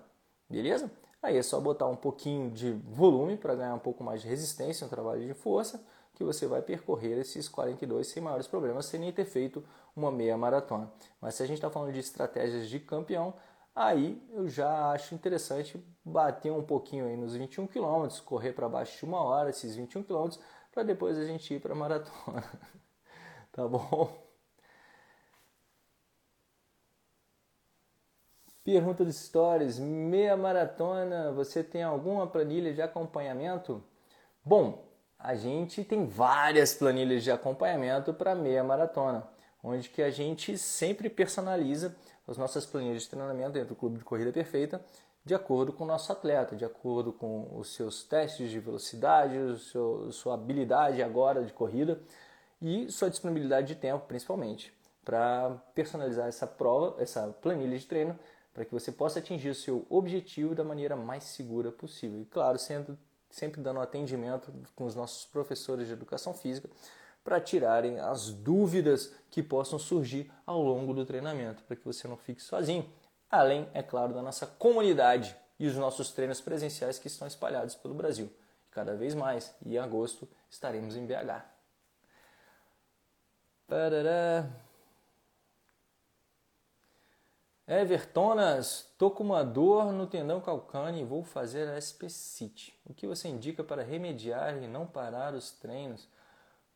[0.49, 0.91] beleza?
[1.23, 4.83] Aí é só botar um pouquinho de volume para ganhar um pouco mais de resistência
[4.83, 5.81] no trabalho de força,
[6.15, 9.63] que você vai percorrer esses 42 sem maiores problemas, sem nem ter feito
[9.95, 10.91] uma meia maratona.
[11.21, 13.33] Mas se a gente está falando de estratégias de campeão,
[13.75, 18.97] aí eu já acho interessante bater um pouquinho aí nos 21 km, correr para baixo
[18.97, 20.29] de uma hora, esses 21 km,
[20.71, 22.43] para depois a gente ir para a maratona.
[23.51, 24.25] tá bom?
[28.65, 33.83] Pergunta dos stories, meia maratona, você tem alguma planilha de acompanhamento?
[34.43, 34.83] Bom,
[35.19, 39.27] a gente tem várias planilhas de acompanhamento para meia maratona,
[39.63, 41.95] onde que a gente sempre personaliza
[42.27, 44.81] as nossas planilhas de treinamento dentro do Clube de Corrida Perfeita
[45.25, 50.11] de acordo com o nosso atleta, de acordo com os seus testes de velocidade, seu,
[50.11, 51.99] sua habilidade agora de corrida
[52.61, 54.71] e sua disponibilidade de tempo, principalmente,
[55.03, 58.17] para personalizar essa prova, essa planilha de treino,
[58.53, 62.21] para que você possa atingir o seu objetivo da maneira mais segura possível.
[62.21, 62.95] E claro, sendo
[63.27, 66.69] sempre dando atendimento com os nossos professores de educação física
[67.25, 72.15] para tirarem as dúvidas que possam surgir ao longo do treinamento, para que você não
[72.15, 72.87] fique sozinho.
[73.31, 77.95] Além, é claro, da nossa comunidade e os nossos treinos presenciais que estão espalhados pelo
[77.95, 78.31] Brasil.
[78.69, 81.43] Cada vez mais, e em agosto estaremos em BH.
[83.67, 84.47] Parará.
[87.67, 92.79] Evertonas, tô com uma dor no tendão calcâneo e vou fazer a SP-CIT.
[92.85, 96.07] O que você indica para remediar e não parar os treinos?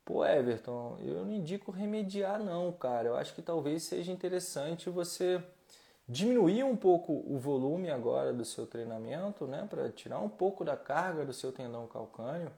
[0.10, 3.10] Pô, Everton, eu não indico remediar não, cara.
[3.10, 5.40] Eu acho que talvez seja interessante você
[6.08, 10.76] diminuir um pouco o volume agora do seu treinamento, né, para tirar um pouco da
[10.76, 12.52] carga do seu tendão calcâneo.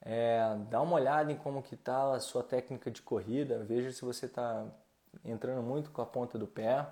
[0.00, 4.02] É, dá uma olhada em como que está a sua técnica de corrida, veja se
[4.02, 4.64] você está
[5.24, 6.86] entrando muito com a ponta do pé,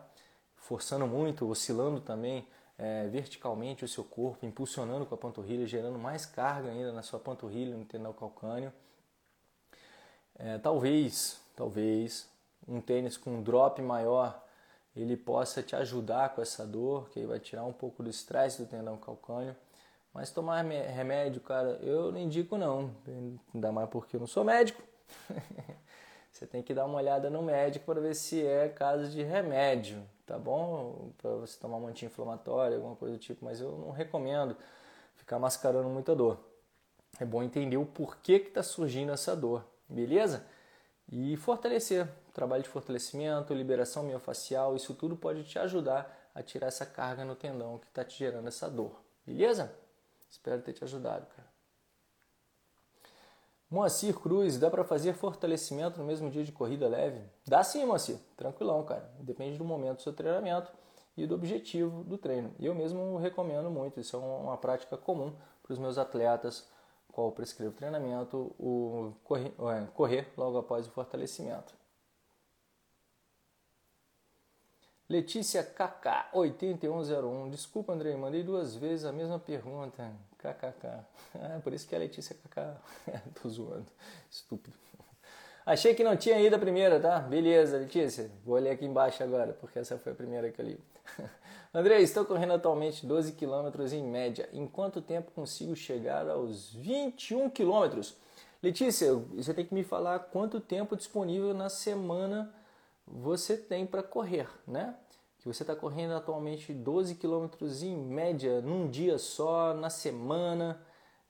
[0.56, 2.44] forçando muito, oscilando também
[2.76, 7.20] é, verticalmente o seu corpo, impulsionando com a panturrilha, gerando mais carga ainda na sua
[7.20, 8.72] panturrilha, no tendão calcâneo.
[10.38, 12.28] É, talvez, talvez,
[12.66, 14.44] um tênis com um drop maior,
[14.94, 18.68] ele possa te ajudar com essa dor, que vai tirar um pouco do estresse do
[18.68, 19.56] tendão calcâneo.
[20.12, 22.90] Mas tomar remédio, cara, eu não indico não,
[23.54, 24.82] ainda mais porque eu não sou médico.
[26.32, 30.02] Você tem que dar uma olhada no médico para ver se é caso de remédio,
[30.24, 31.10] tá bom?
[31.18, 34.56] Para você tomar um anti-inflamatório, alguma coisa do tipo, mas eu não recomendo
[35.16, 36.38] ficar mascarando muita dor.
[37.18, 40.46] É bom entender o porquê que está surgindo essa dor, beleza?
[41.10, 46.84] E fortalecer, trabalho de fortalecimento, liberação miofacial, isso tudo pode te ajudar a tirar essa
[46.84, 49.72] carga no tendão que está te gerando essa dor, beleza?
[50.30, 51.48] Espero ter te ajudado, cara.
[53.70, 57.20] Moacir Cruz, dá para fazer fortalecimento no mesmo dia de corrida leve?
[57.46, 58.16] Dá sim, Moacir.
[58.34, 59.10] Tranquilão, cara.
[59.20, 60.72] Depende do momento do seu treinamento
[61.14, 62.54] e do objetivo do treino.
[62.58, 64.00] Eu mesmo recomendo muito.
[64.00, 66.66] Isso é uma prática comum para os meus atletas,
[67.18, 71.74] qual prescrevo treinamento, o correr, é, correr logo após o fortalecimento.
[75.08, 77.50] Letícia KK 8101.
[77.50, 80.12] Desculpa, Andrei, mandei duas vezes a mesma pergunta.
[80.38, 80.86] KKK.
[81.56, 82.76] É por isso que é Letícia KK.
[83.42, 83.90] Tô zoando.
[84.30, 84.76] Estúpido.
[85.66, 87.18] Achei que não tinha ido a primeira, tá?
[87.18, 88.30] Beleza, Letícia.
[88.44, 90.80] Vou ler aqui embaixo agora, porque essa foi a primeira que eu li.
[91.72, 94.48] André, estou correndo atualmente 12 km em média.
[94.52, 98.00] Em quanto tempo consigo chegar aos 21 km?
[98.62, 102.52] Letícia, você tem que me falar quanto tempo disponível na semana
[103.06, 104.94] você tem para correr, né?
[105.38, 110.80] que você está correndo atualmente 12 quilômetros em média num dia só, na semana,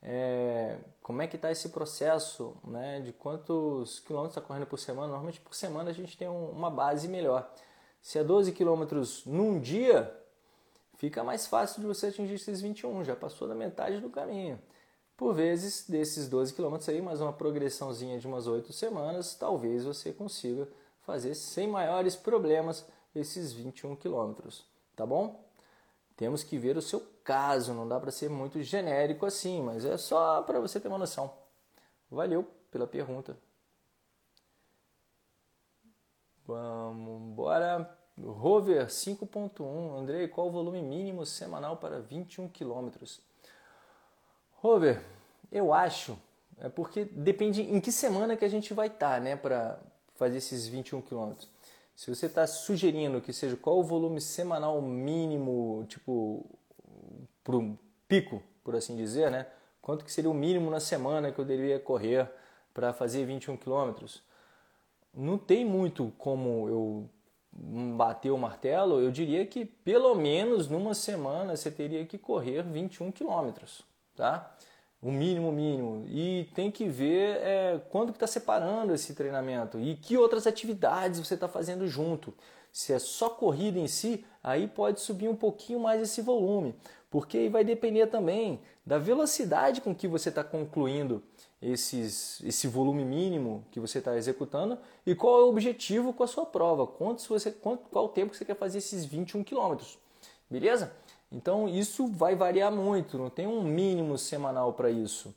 [0.03, 5.09] é, como é que está esse processo, né, de quantos quilômetros está correndo por semana?
[5.09, 7.53] Normalmente por semana a gente tem um, uma base melhor.
[8.01, 10.12] Se é 12 quilômetros num dia,
[10.98, 14.61] fica mais fácil de você atingir esses 21, já passou da metade do caminho.
[15.16, 20.12] Por vezes, desses 12 quilômetros aí, mais uma progressãozinha de umas 8 semanas, talvez você
[20.12, 20.68] consiga
[21.00, 22.84] fazer sem maiores problemas
[23.14, 25.44] esses 21 quilômetros, tá bom?
[26.16, 29.96] Temos que ver o seu caso, não dá para ser muito genérico assim, mas é
[29.96, 31.32] só para você ter uma noção.
[32.11, 33.37] Valeu pela pergunta.
[36.46, 37.98] Vamos embora.
[38.24, 39.98] Rover 5.1.
[39.98, 43.20] Andrei, qual o volume mínimo semanal para 21 quilômetros?
[44.57, 45.02] Rover,
[45.52, 46.18] eu acho,
[46.59, 49.78] é porque depende em que semana que a gente vai estar, tá, né, para
[50.16, 51.48] fazer esses 21 quilômetros.
[51.94, 56.44] Se você está sugerindo que seja qual o volume semanal mínimo, tipo,
[57.42, 57.76] para um
[58.07, 59.46] pico, por assim dizer, né?
[59.81, 62.31] Quanto que seria o mínimo na semana que eu deveria correr
[62.74, 64.22] para fazer 21 quilômetros?
[65.14, 67.11] Não tem muito como eu
[67.61, 73.11] bater o martelo, eu diria que pelo menos numa semana você teria que correr 21
[73.11, 73.83] quilômetros,
[74.14, 74.55] tá?
[75.01, 79.94] o mínimo mínimo e tem que ver é, quando que está separando esse treinamento e
[79.94, 82.35] que outras atividades você está fazendo junto.
[82.73, 86.74] Se é só corrida em si, aí pode subir um pouquinho mais esse volume,
[87.11, 91.22] porque vai depender também da velocidade com que você está concluindo
[91.61, 96.26] esses, esse volume mínimo que você está executando e qual é o objetivo com a
[96.26, 99.98] sua prova, quanto você, quanto, qual o tempo que você quer fazer esses 21 quilômetros,
[100.48, 100.92] beleza?
[101.30, 105.34] Então isso vai variar muito, não tem um mínimo semanal para isso.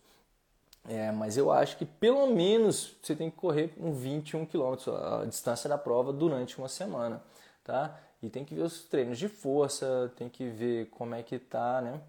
[0.87, 4.73] É, mas eu acho que pelo menos você tem que correr um 21 km
[5.21, 7.21] a distância da prova durante uma semana,
[7.63, 7.99] tá?
[8.21, 11.81] E tem que ver os treinos de força, tem que ver como é que tá,
[11.81, 12.01] né?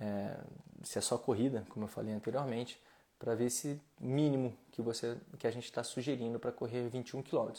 [0.00, 0.38] É,
[0.82, 2.80] se é só corrida, como eu falei anteriormente,
[3.18, 7.50] para ver esse mínimo que você que a gente está sugerindo para correr 21 km.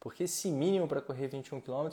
[0.00, 1.88] Porque esse mínimo para correr 21 km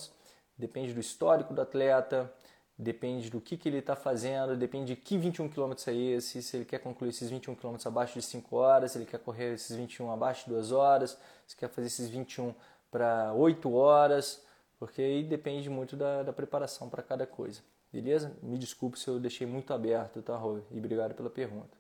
[0.58, 2.34] depende do histórico do atleta,
[2.78, 6.58] depende do que, que ele está fazendo, depende de que 21 km é esse, se
[6.58, 9.76] ele quer concluir esses 21 km abaixo de 5 horas, se ele quer correr esses
[9.76, 12.56] 21 abaixo de 2 horas, se quer fazer esses 21
[12.90, 14.42] para 8 horas,
[14.80, 17.62] porque aí depende muito da, da preparação para cada coisa.
[17.92, 18.36] Beleza?
[18.42, 20.60] Me desculpe se eu deixei muito aberto, tá, Rô?
[20.72, 21.78] E obrigado pela pergunta.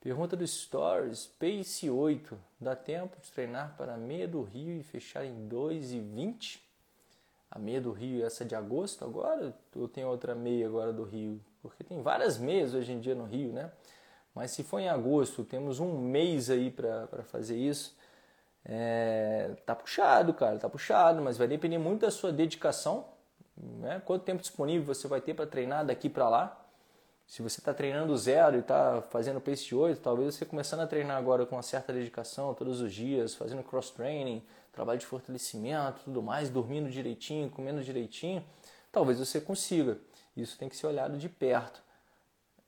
[0.00, 2.38] Pergunta do Stories, Pace 8.
[2.58, 6.70] Dá tempo de treinar para a meia do Rio e fechar em 2 e 20?
[7.50, 11.40] a meia do Rio, essa de agosto agora, ou tem outra meia agora do Rio?
[11.60, 13.72] Porque tem várias meias hoje em dia no Rio, né?
[14.32, 17.96] Mas se for em agosto, temos um mês aí para fazer isso.
[18.64, 23.06] É, tá puxado, cara, tá puxado, mas vai depender muito da sua dedicação,
[23.56, 24.00] né?
[24.04, 26.56] Quanto tempo disponível você vai ter para treinar daqui para lá?
[27.26, 31.16] Se você está treinando zero e está fazendo pace 8, talvez você começando a treinar
[31.16, 36.20] agora com uma certa dedicação todos os dias, fazendo cross training, trabalho de fortalecimento, tudo
[36.20, 38.44] mais, dormindo direitinho, comendo direitinho,
[38.90, 39.96] talvez você consiga.
[40.36, 41.80] Isso tem que ser olhado de perto.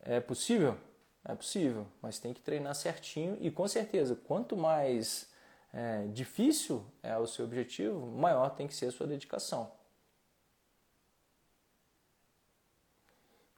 [0.01, 0.77] É possível?
[1.25, 5.29] É possível, mas tem que treinar certinho e com certeza, quanto mais
[5.73, 9.73] é, difícil é o seu objetivo, maior tem que ser a sua dedicação.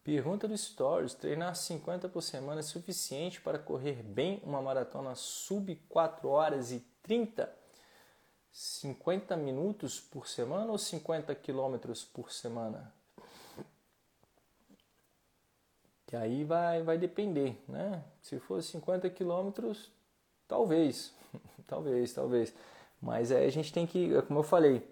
[0.05, 5.75] Pergunta do Stories: treinar 50 por semana é suficiente para correr bem uma maratona sub
[5.89, 7.51] 4 horas e 30?
[8.53, 12.95] 50 minutos por semana ou 50 quilômetros por semana?
[16.07, 18.05] Que aí vai, vai depender, né?
[18.23, 19.91] Se for 50 quilômetros,
[20.47, 21.13] talvez,
[21.67, 22.55] talvez, talvez.
[23.01, 24.83] Mas aí a gente tem que, é como eu falei,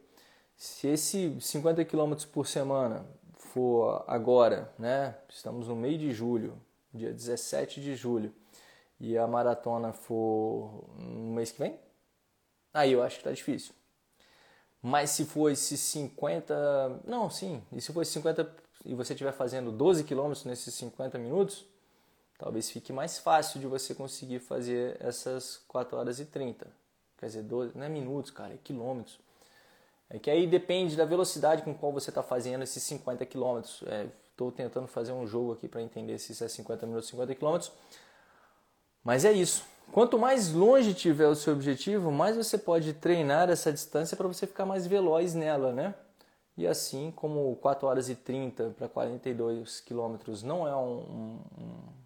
[0.56, 5.16] se esse 50 quilômetros por semana for agora, né?
[5.28, 6.60] Estamos no meio de julho,
[6.92, 8.32] dia 17 de julho,
[9.00, 11.78] e a maratona for no mês que vem,
[12.72, 13.74] Aí eu acho que tá difícil.
[14.80, 17.02] Mas se for esses 50.
[17.04, 17.62] Não, sim.
[17.70, 21.64] E se for 50 e você estiver fazendo 12 quilômetros nesses 50 minutos,
[22.42, 26.66] talvez fique mais fácil de você conseguir fazer essas 4 horas e 30.
[27.16, 29.20] Quer dizer, 12, não é minutos, cara, é quilômetros.
[30.10, 33.84] É que aí depende da velocidade com qual você está fazendo esses 50 quilômetros.
[34.28, 37.70] Estou é, tentando fazer um jogo aqui para entender se é 50 minutos, 50 quilômetros.
[39.04, 39.64] Mas é isso.
[39.92, 44.48] Quanto mais longe tiver o seu objetivo, mais você pode treinar essa distância para você
[44.48, 45.94] ficar mais veloz nela, né?
[46.56, 52.01] E assim como 4 horas e 30 para 42 quilômetros não é um, um,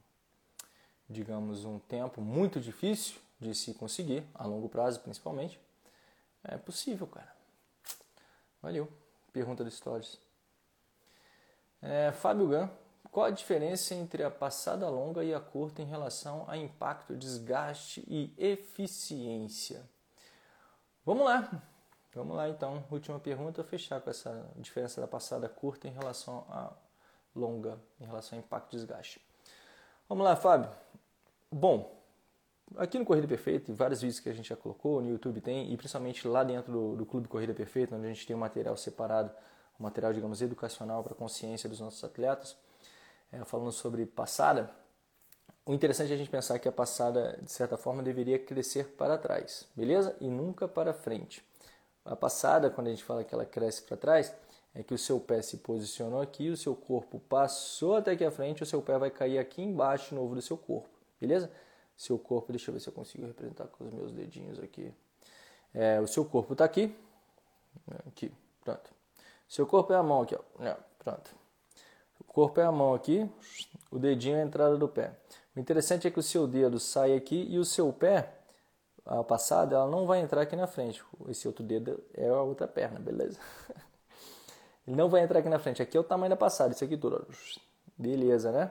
[1.09, 5.61] digamos, um tempo muito difícil de se conseguir, a longo prazo principalmente,
[6.43, 7.35] é possível, cara.
[8.63, 8.91] Valeu.
[9.33, 10.19] Pergunta do Stories.
[11.83, 12.71] É, Fábio Gan,
[13.11, 18.03] qual a diferença entre a passada longa e a curta em relação a impacto, desgaste
[18.09, 19.89] e eficiência?
[21.05, 21.63] Vamos lá.
[22.15, 22.85] Vamos lá então.
[22.91, 26.73] Última pergunta, fechar com essa diferença da passada curta em relação à
[27.35, 29.21] longa, em relação a impacto e desgaste.
[30.09, 30.71] Vamos lá, Fábio.
[31.51, 32.01] Bom,
[32.77, 35.77] aqui no Corrida Perfeita, vários vídeos que a gente já colocou, no YouTube tem, e
[35.77, 39.33] principalmente lá dentro do, do Clube Corrida Perfeita, onde a gente tem um material separado,
[39.81, 42.57] um material, digamos, educacional para a consciência dos nossos atletas
[43.33, 44.71] é, falando sobre passada,
[45.65, 49.19] o interessante é a gente pensar que a passada, de certa forma, deveria crescer para
[49.19, 50.17] trás, beleza?
[50.21, 51.45] E nunca para frente.
[52.05, 54.33] A passada, quando a gente fala que ela cresce para trás,
[54.79, 58.31] é que o seu pé se posicionou aqui, o seu corpo passou até aqui à
[58.31, 60.89] frente, o seu pé vai cair aqui embaixo novo do seu corpo,
[61.21, 61.51] beleza?
[61.97, 64.93] Seu corpo, deixa eu ver se eu consigo representar com os meus dedinhos aqui.
[65.73, 66.95] É, o seu corpo está aqui,
[68.07, 68.31] aqui,
[68.63, 68.91] pronto.
[69.49, 71.47] Seu corpo é a mão aqui, ó, pronto
[72.37, 73.27] corpo é a mão aqui,
[73.91, 75.11] o dedinho é a entrada do pé.
[75.57, 78.31] O interessante é que o seu dedo sai aqui e o seu pé,
[79.07, 81.03] a passada, ela não vai entrar aqui na frente.
[81.31, 83.39] Esse outro dedo é a outra perna, beleza?
[84.87, 85.83] Ele não vai entrar aqui na frente.
[85.83, 87.27] Aqui é o tamanho da passada, isso aqui tudo.
[87.99, 88.71] Beleza, né?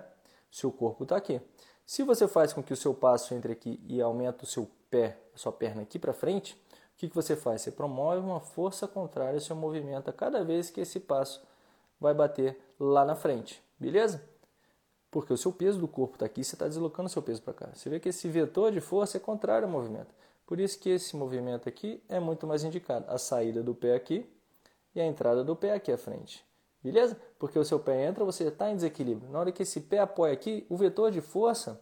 [0.50, 1.42] Seu corpo está aqui.
[1.86, 5.20] Se você faz com que o seu passo entre aqui e aumenta o seu pé,
[5.34, 6.54] a sua perna aqui para frente,
[6.96, 7.62] o que, que você faz?
[7.62, 11.44] Você promove uma força contrária ao seu movimento a cada vez que esse passo
[12.00, 14.24] vai bater lá na frente, beleza?
[15.12, 17.54] Porque o seu peso do corpo está aqui, você está deslocando o seu peso para
[17.54, 17.70] cá.
[17.74, 20.14] Você vê que esse vetor de força é contrário ao movimento.
[20.46, 23.06] Por isso que esse movimento aqui é muito mais indicado.
[23.08, 24.30] A saída do pé aqui
[24.96, 26.44] e a entrada do pé aqui à frente.
[26.82, 27.18] Beleza?
[27.38, 29.30] Porque o seu pé entra, você está em desequilíbrio.
[29.30, 31.82] Na hora que esse pé apoia aqui, o vetor de força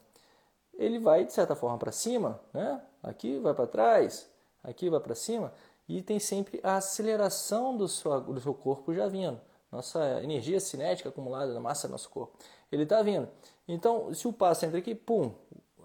[0.74, 2.82] ele vai de certa forma para cima, né?
[3.02, 4.30] Aqui vai para trás,
[4.64, 5.54] aqui vai para cima
[5.88, 9.40] e tem sempre a aceleração do seu, do seu corpo já vindo.
[9.72, 12.38] Nossa energia cinética acumulada na massa do nosso corpo.
[12.72, 13.28] Ele está vindo.
[13.68, 15.34] Então, se o passo entra aqui, pum,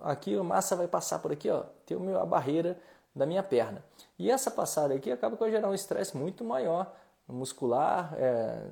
[0.01, 2.79] aqui a massa vai passar por aqui, ó, tem a barreira
[3.15, 3.83] da minha perna.
[4.19, 6.95] E essa passada aqui acaba com gerar um estresse muito maior,
[7.33, 8.67] muscular, é,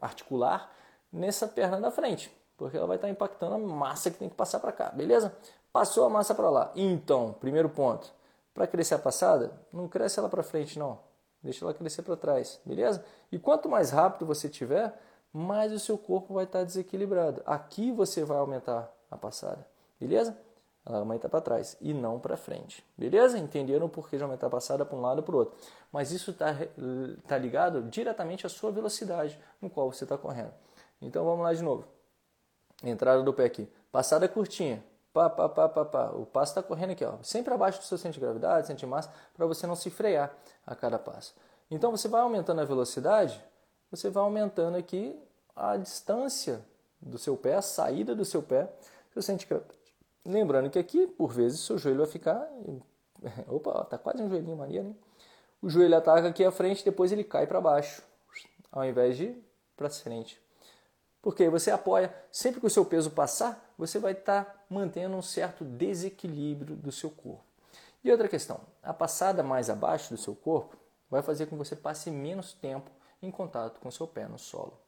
[0.00, 0.70] articular,
[1.12, 4.60] nessa perna da frente, porque ela vai estar impactando a massa que tem que passar
[4.60, 5.34] para cá, beleza?
[5.72, 6.72] Passou a massa para lá.
[6.74, 8.12] Então, primeiro ponto,
[8.52, 10.98] para crescer a passada, não cresce ela para frente não,
[11.42, 13.04] deixa ela crescer para trás, beleza?
[13.30, 14.92] E quanto mais rápido você tiver,
[15.32, 17.42] mais o seu corpo vai estar desequilibrado.
[17.44, 19.66] Aqui você vai aumentar a passada,
[20.00, 20.36] beleza?
[20.86, 22.84] Ela aumenta para trás e não para frente.
[22.96, 23.38] Beleza?
[23.38, 25.56] Entenderam o porquê de aumentar a passada para um lado ou para o outro.
[25.90, 26.54] Mas isso está
[27.26, 30.52] tá ligado diretamente à sua velocidade no qual você está correndo.
[31.00, 31.86] Então vamos lá de novo.
[32.82, 33.66] Entrada do pé aqui.
[33.90, 34.84] Passada curtinha.
[35.12, 36.10] Pá, pá, pá, pá, pá.
[36.10, 37.14] O passo está correndo aqui, ó.
[37.22, 40.34] sempre abaixo do seu centro de gravidade, centro de massa, para você não se frear
[40.66, 41.34] a cada passo.
[41.70, 43.42] Então você vai aumentando a velocidade,
[43.90, 45.16] você vai aumentando aqui
[45.54, 46.60] a distância
[47.00, 48.68] do seu pé, a saída do seu pé,
[49.12, 49.83] seu centro de gravidade
[50.24, 52.48] Lembrando que aqui, por vezes, seu joelho vai ficar.
[53.48, 54.98] Opa, tá quase um joelhinho maneiro, hein?
[55.60, 58.02] O joelho ataca aqui à frente, depois ele cai para baixo,
[58.70, 59.34] ao invés de
[59.76, 60.40] para frente.
[61.22, 65.22] Porque você apoia, sempre que o seu peso passar, você vai estar tá mantendo um
[65.22, 67.42] certo desequilíbrio do seu corpo.
[68.04, 70.76] E outra questão, a passada mais abaixo do seu corpo
[71.08, 72.90] vai fazer com que você passe menos tempo
[73.22, 74.78] em contato com o seu pé no solo.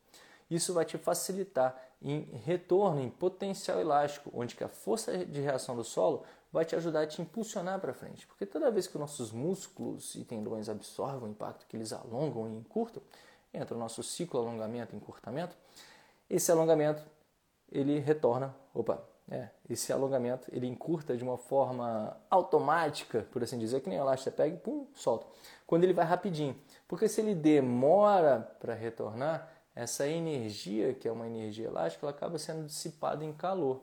[0.51, 5.75] Isso vai te facilitar em retorno, em potencial elástico, onde que a força de reação
[5.75, 8.27] do solo vai te ajudar a te impulsionar para frente.
[8.27, 12.57] Porque toda vez que nossos músculos e tendões absorvem o impacto que eles alongam e
[12.57, 13.03] encurtam,
[13.53, 15.57] entra o nosso ciclo alongamento e encurtamento,
[16.29, 17.03] esse alongamento
[17.71, 23.81] ele retorna, opa, é, esse alongamento ele encurta de uma forma automática, por assim dizer,
[23.81, 25.27] que nem o elástico pega e pum, solta.
[25.67, 26.57] Quando ele vai rapidinho.
[26.87, 32.39] Porque se ele demora para retornar, essa energia, que é uma energia elástica, ela acaba
[32.39, 33.83] sendo dissipada em calor.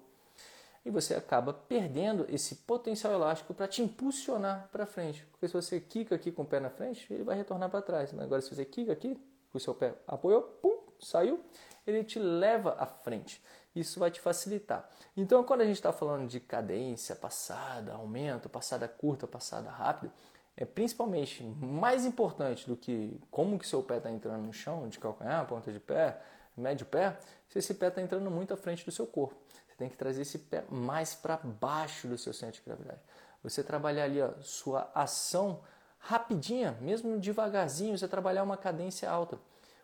[0.84, 5.24] E você acaba perdendo esse potencial elástico para te impulsionar para frente.
[5.32, 8.12] Porque se você quica aqui com o pé na frente, ele vai retornar para trás.
[8.12, 9.16] Mas agora, se você quica aqui,
[9.52, 11.40] com o seu pé apoiou, pum, saiu,
[11.86, 13.42] ele te leva à frente.
[13.76, 14.90] Isso vai te facilitar.
[15.16, 20.12] Então, quando a gente está falando de cadência, passada, aumento, passada curta, passada rápida,
[20.56, 25.00] é principalmente mais importante do que como que seu pé está entrando no chão, de
[25.00, 26.20] calcanhar, ponta de pé,
[26.56, 27.18] médio pé,
[27.50, 29.36] se esse pé está entrando muito à frente do seu corpo.
[29.68, 33.00] Você tem que trazer esse pé mais para baixo do seu centro de gravidade.
[33.42, 35.62] Você trabalhar ali a sua ação
[35.98, 39.40] rapidinha, mesmo devagarzinho, você trabalhar uma cadência alta.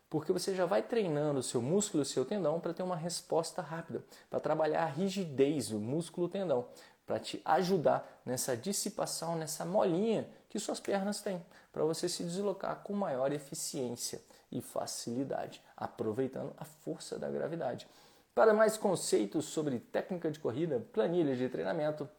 [0.10, 3.62] Porque você já vai treinando o seu músculo o seu tendão para ter uma resposta
[3.62, 6.68] rápida, para trabalhar a rigidez, o músculo tendão,
[7.06, 12.82] para te ajudar nessa dissipação, nessa molinha que suas pernas têm, para você se deslocar
[12.84, 14.22] com maior eficiência
[14.52, 17.88] e facilidade, aproveitando a força da gravidade.
[18.34, 22.10] Para mais conceitos sobre técnica de corrida, planilhas de treinamento,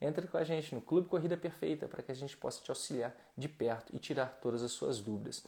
[0.00, 3.14] entre com a gente no Clube Corrida Perfeita para que a gente possa te auxiliar
[3.36, 5.44] de perto e tirar todas as suas dúvidas.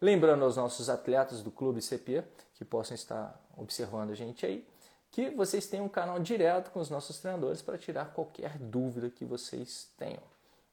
[0.00, 2.22] Lembrando aos nossos atletas do Clube CP
[2.54, 4.66] que possam estar observando a gente aí,
[5.10, 9.24] que vocês têm um canal direto com os nossos treinadores para tirar qualquer dúvida que
[9.24, 10.22] vocês tenham.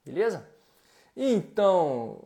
[0.03, 0.45] Beleza?
[1.15, 2.17] Então,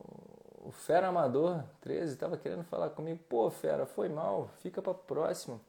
[0.63, 3.19] o Fera Amador 13 estava querendo falar comigo.
[3.27, 5.59] Pô, Fera, foi mal, fica para próxima.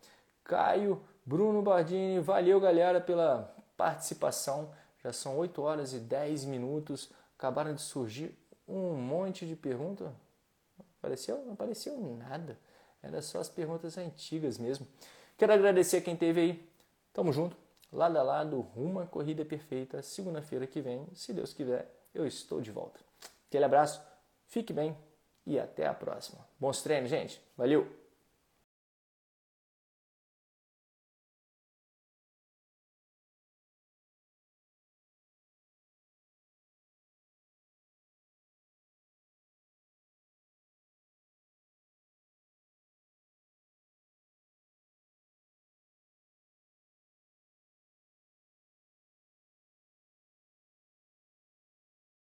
[0.45, 4.71] Caio, Bruno Bardini, valeu galera pela participação.
[5.03, 7.11] Já são 8 horas e 10 minutos.
[7.37, 10.09] Acabaram de surgir um monte de perguntas.
[10.99, 11.45] Apareceu?
[11.45, 12.59] Não apareceu nada.
[13.03, 14.87] Era só as perguntas antigas mesmo.
[15.37, 16.69] Quero agradecer a quem teve aí.
[17.13, 17.57] Tamo junto.
[17.93, 20.03] Lado a lado, rumo à corrida perfeita.
[20.03, 23.08] Segunda-feira que vem, se Deus quiser, eu estou de volta.
[23.49, 24.03] Aquele abraço,
[24.47, 24.97] fique bem
[25.47, 26.47] e até a próxima.
[26.61, 27.43] Bons treinos, gente.
[27.57, 28.08] Valeu!